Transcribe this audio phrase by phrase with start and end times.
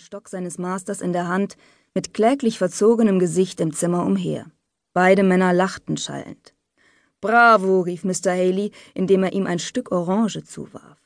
[0.00, 1.56] Stock seines Masters in der Hand,
[1.94, 4.46] mit kläglich verzogenem Gesicht im Zimmer umher.
[4.92, 6.54] Beide Männer lachten schallend.
[7.20, 8.30] Bravo, rief Mr.
[8.32, 10.98] Haley, indem er ihm ein Stück Orange zuwarf.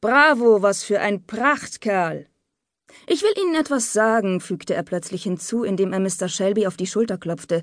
[0.00, 2.26] Bravo, was für ein Prachtkerl!
[3.06, 6.28] Ich will Ihnen etwas sagen, fügte er plötzlich hinzu, indem er Mr.
[6.28, 7.62] Shelby auf die Schulter klopfte.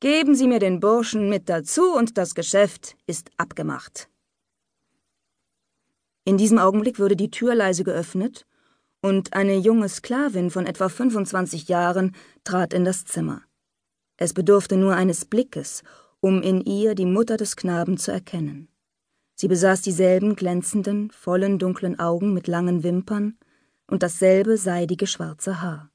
[0.00, 4.08] Geben Sie mir den Burschen mit dazu und das Geschäft ist abgemacht.
[6.24, 8.46] In diesem Augenblick wurde die Tür leise geöffnet
[9.02, 13.42] und eine junge Sklavin von etwa 25 Jahren trat in das Zimmer.
[14.16, 15.82] Es bedurfte nur eines Blickes,
[16.20, 18.68] um in ihr die Mutter des Knaben zu erkennen.
[19.34, 23.36] Sie besaß dieselben glänzenden, vollen, dunklen Augen mit langen Wimpern
[23.88, 25.90] und dasselbe seidige schwarze Haar.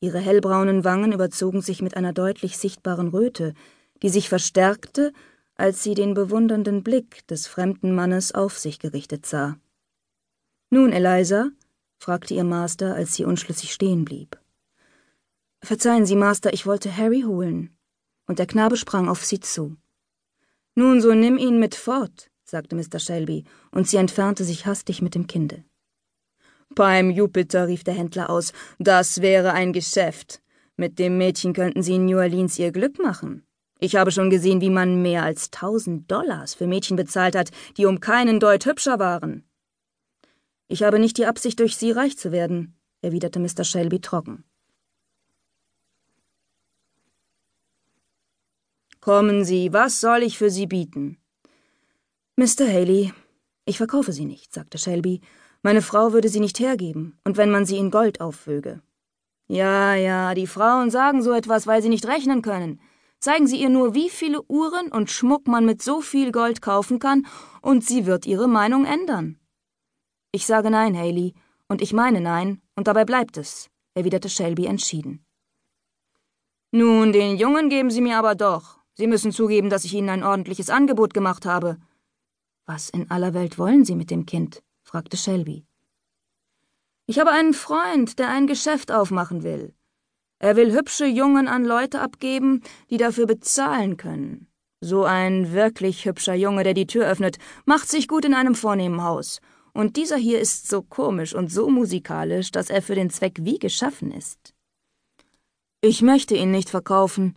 [0.00, 3.54] Ihre hellbraunen Wangen überzogen sich mit einer deutlich sichtbaren Röte,
[4.02, 5.12] die sich verstärkte,
[5.56, 9.58] als sie den bewundernden Blick des fremden Mannes auf sich gerichtet sah.
[10.70, 11.50] Nun, Eliza,
[11.98, 14.38] fragte ihr Master, als sie unschlüssig stehen blieb.
[15.62, 17.76] Verzeihen Sie, Master, ich wollte Harry holen.
[18.26, 19.76] Und der Knabe sprang auf sie zu.
[20.74, 22.98] Nun, so nimm ihn mit fort, sagte Mr.
[22.98, 25.64] Shelby, und sie entfernte sich hastig mit dem Kinde.
[26.74, 30.42] Beim Jupiter, rief der Händler aus, das wäre ein Geschäft.
[30.76, 33.46] Mit dem Mädchen könnten Sie in New Orleans Ihr Glück machen.
[33.78, 37.86] Ich habe schon gesehen, wie man mehr als tausend Dollars für Mädchen bezahlt hat, die
[37.86, 39.44] um keinen Deut hübscher waren.
[40.68, 43.64] Ich habe nicht die Absicht, durch Sie reich zu werden, erwiderte Mr.
[43.64, 44.44] Shelby trocken.
[49.00, 51.18] Kommen Sie, was soll ich für Sie bieten?
[52.36, 52.66] Mr.
[52.66, 53.12] Haley,
[53.64, 55.20] ich verkaufe Sie nicht, sagte Shelby.
[55.62, 58.82] Meine Frau würde sie nicht hergeben, und wenn man sie in Gold aufwöge.
[59.48, 62.80] Ja, ja, die Frauen sagen so etwas, weil sie nicht rechnen können.
[63.18, 66.98] Zeigen Sie ihr nur, wie viele Uhren und Schmuck man mit so viel Gold kaufen
[66.98, 67.26] kann,
[67.62, 69.40] und sie wird ihre Meinung ändern.
[70.36, 71.32] Ich sage nein, Haley,
[71.66, 75.24] und ich meine nein, und dabei bleibt es, erwiderte Shelby entschieden.
[76.72, 78.78] Nun, den Jungen geben Sie mir aber doch.
[78.92, 81.78] Sie müssen zugeben, dass ich Ihnen ein ordentliches Angebot gemacht habe.
[82.66, 84.62] Was in aller Welt wollen Sie mit dem Kind?
[84.82, 85.64] fragte Shelby.
[87.06, 89.74] Ich habe einen Freund, der ein Geschäft aufmachen will.
[90.38, 94.48] Er will hübsche Jungen an Leute abgeben, die dafür bezahlen können.
[94.82, 99.02] So ein wirklich hübscher Junge, der die Tür öffnet, macht sich gut in einem vornehmen
[99.02, 99.40] Haus
[99.76, 103.58] und dieser hier ist so komisch und so musikalisch, dass er für den Zweck wie
[103.58, 104.54] geschaffen ist.
[105.82, 107.34] Ich möchte ihn nicht verkaufen,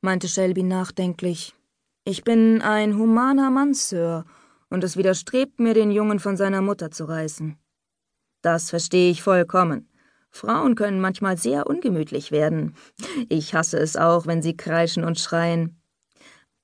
[0.00, 1.54] meinte Shelby nachdenklich.
[2.04, 4.24] Ich bin ein humaner Mann, Sir,
[4.70, 7.58] und es widerstrebt mir, den Jungen von seiner Mutter zu reißen.
[8.40, 9.88] Das verstehe ich vollkommen.
[10.30, 12.74] Frauen können manchmal sehr ungemütlich werden.
[13.28, 15.80] Ich hasse es auch, wenn sie kreischen und schreien.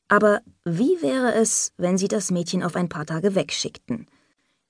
[0.08, 4.06] Aber wie wäre es, wenn Sie das Mädchen auf ein paar Tage wegschickten?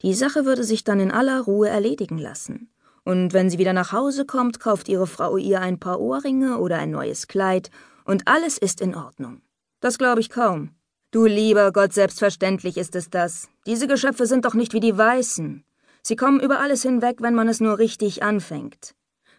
[0.02, 2.70] Die Sache würde sich dann in aller Ruhe erledigen lassen.
[3.04, 6.78] Und wenn sie wieder nach Hause kommt, kauft ihre Frau ihr ein paar Ohrringe oder
[6.78, 7.70] ein neues Kleid,
[8.04, 9.42] und alles ist in Ordnung.
[9.80, 10.70] Das glaube ich kaum.
[11.10, 13.48] Du lieber Gott, selbstverständlich ist es das.
[13.66, 15.64] Diese Geschöpfe sind doch nicht wie die Weißen.
[16.02, 18.94] Sie kommen über alles hinweg, wenn man es nur richtig anfängt.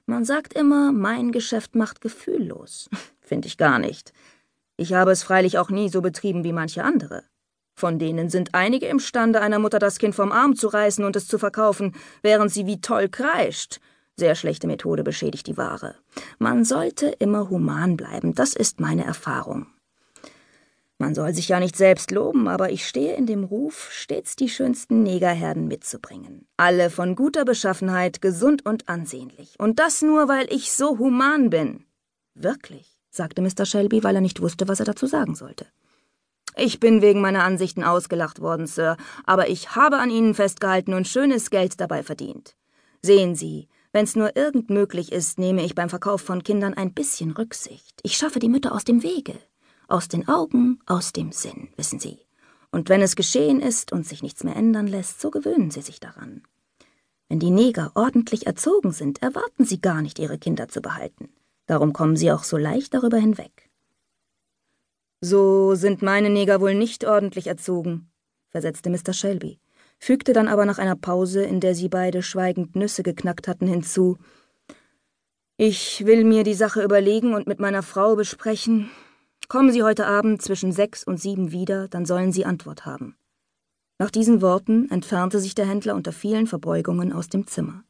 [0.06, 2.90] Man sagt immer, mein Geschäft macht gefühllos.
[3.22, 4.14] Finde ich gar nicht.
[4.78, 7.24] Ich habe es freilich auch nie so betrieben wie manche andere.
[7.80, 11.30] Von denen sind einige imstande, einer Mutter das Kind vom Arm zu reißen und es
[11.30, 13.80] zu verkaufen, während sie wie toll kreischt.
[14.18, 15.96] Sehr schlechte Methode beschädigt die Ware.
[16.40, 19.68] Man sollte immer human bleiben, das ist meine Erfahrung.
[20.98, 24.50] Man soll sich ja nicht selbst loben, aber ich stehe in dem Ruf, stets die
[24.50, 26.48] schönsten Negerherden mitzubringen.
[26.58, 29.56] Alle von guter Beschaffenheit, gesund und ansehnlich.
[29.58, 31.86] Und das nur, weil ich so human bin.
[32.36, 33.66] Wirklich, sagte Mr.
[33.66, 35.66] Shelby, weil er nicht wusste, was er dazu sagen sollte.
[36.62, 41.08] Ich bin wegen meiner Ansichten ausgelacht worden, Sir, aber ich habe an Ihnen festgehalten und
[41.08, 42.56] schönes Geld dabei verdient.
[43.02, 47.31] Sehen Sie, wenn's nur irgend möglich ist, nehme ich beim Verkauf von Kindern ein bisschen
[47.31, 48.00] Rücksicht.
[48.03, 49.40] Ich schaffe die Mütter aus dem Wege.
[49.88, 52.19] Aus den Augen, aus dem Sinn, wissen Sie.
[52.72, 56.00] Und wenn es geschehen ist und sich nichts mehr ändern lässt, so gewöhnen Sie sich
[56.00, 56.44] daran.
[57.30, 61.30] Wenn die Neger ordentlich erzogen sind, erwarten sie gar nicht, ihre Kinder zu behalten.
[61.68, 63.69] Darum kommen sie auch so leicht darüber hinweg.
[65.21, 68.10] So sind meine Neger wohl nicht ordentlich erzogen,
[68.50, 69.12] versetzte Mr.
[69.12, 69.60] Shelby,
[69.98, 74.18] fügte dann aber nach einer Pause, in der sie beide schweigend Nüsse geknackt hatten, hinzu
[75.57, 78.89] Ich will mir die Sache überlegen und mit meiner Frau besprechen.
[79.50, 83.18] Kommen Sie heute Abend zwischen sechs und sieben wieder, dann sollen Sie Antwort haben.
[83.98, 87.83] Nach diesen Worten entfernte sich der Händler unter vielen Verbeugungen aus dem Zimmer.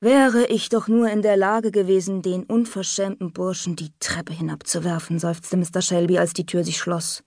[0.00, 5.56] Wäre ich doch nur in der Lage gewesen, den unverschämten Burschen die Treppe hinabzuwerfen, seufzte
[5.56, 5.80] Mr.
[5.80, 7.24] Shelby, als die Tür sich schloss.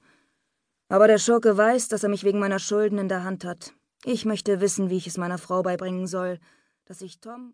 [0.88, 3.74] Aber der Schurke weiß, dass er mich wegen meiner Schulden in der Hand hat.
[4.06, 6.40] Ich möchte wissen, wie ich es meiner Frau beibringen soll,
[6.86, 7.54] dass ich Tom